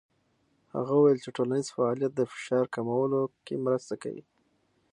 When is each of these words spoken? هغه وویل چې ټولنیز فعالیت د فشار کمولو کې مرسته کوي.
هغه 0.75 0.93
وویل 0.95 1.19
چې 1.25 1.29
ټولنیز 1.37 1.67
فعالیت 1.75 2.11
د 2.15 2.21
فشار 2.31 2.65
کمولو 2.75 3.21
کې 3.45 3.55
مرسته 3.65 3.93
کوي. 4.03 4.23